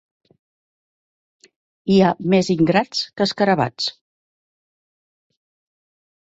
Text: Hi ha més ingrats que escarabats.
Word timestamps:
Hi 1.95 1.99
ha 2.07 2.15
més 2.35 2.51
ingrats 2.55 3.05
que 3.21 3.29
escarabats. 3.29 3.93